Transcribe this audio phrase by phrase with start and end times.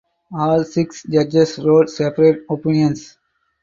[0.33, 3.19] All six judges wrote separate opinions.